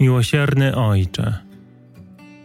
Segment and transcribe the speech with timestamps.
[0.00, 1.38] Miłosierny Ojcze,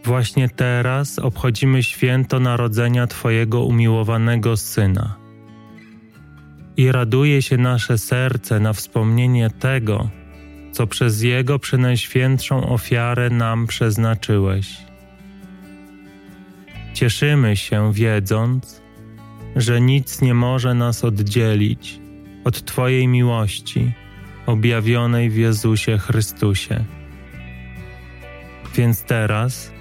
[0.04, 5.16] właśnie teraz obchodzimy święto narodzenia Twojego umiłowanego Syna.
[6.76, 10.10] I raduje się nasze serce na wspomnienie tego,
[10.72, 14.76] co przez Jego przenajświętszą ofiarę nam przeznaczyłeś.
[16.94, 18.82] Cieszymy się, wiedząc,
[19.56, 22.00] że nic nie może nas oddzielić
[22.44, 23.92] od Twojej miłości
[24.46, 26.84] objawionej w Jezusie Chrystusie.
[28.74, 29.72] Więc teraz,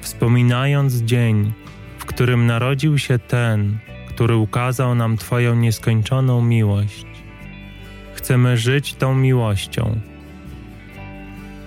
[0.00, 1.52] wspominając dzień,
[1.98, 3.78] w którym narodził się ten,
[4.08, 7.06] który ukazał nam Twoją nieskończoną miłość,
[8.14, 10.00] chcemy żyć tą miłością.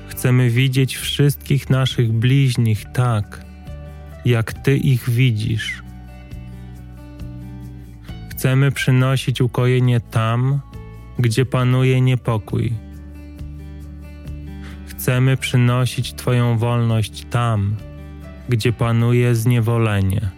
[0.08, 3.46] Chcemy widzieć wszystkich naszych bliźnich tak,
[4.26, 5.84] jak Ty ich widzisz.
[8.32, 10.60] Chcemy przynosić ukojenie tam,
[11.20, 12.91] gdzie panuje niepokój.
[15.02, 17.76] Chcemy przynosić Twoją wolność tam,
[18.50, 20.30] gdzie panuje zniewolenie.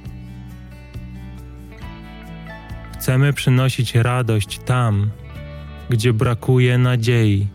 [2.94, 5.11] Chcemy przynosić radość tam,
[5.89, 7.47] gdzie brakuje nadziei.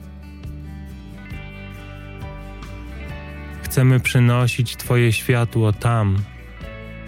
[3.62, 6.16] Chcemy przynosić Twoje światło tam,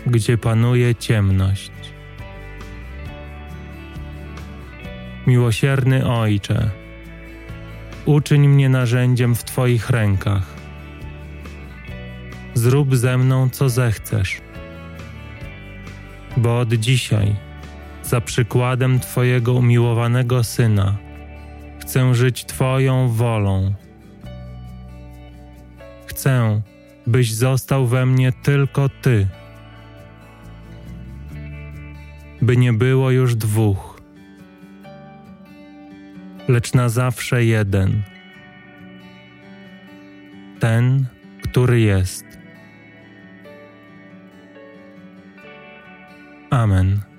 [0.07, 1.73] gdzie panuje ciemność.
[5.27, 6.71] Miłosierny Ojcze,
[8.11, 10.55] uczyń mnie narzędziem w Twoich rękach.
[12.55, 14.41] Zrób ze mną, co zechcesz,
[16.37, 17.37] bo od dzisiaj,
[18.03, 20.97] za przykładem Twojego umiłowanego Syna,
[21.81, 23.75] chcę żyć Twoją wolą.
[26.07, 26.63] Chcę,
[27.07, 29.27] byś został we mnie tylko Ty,
[32.43, 33.90] by nie było już dwóch
[36.51, 38.03] lecz na zawsze jeden.
[40.61, 41.07] Ten,
[41.43, 42.25] który jest.
[46.51, 47.10] Amen.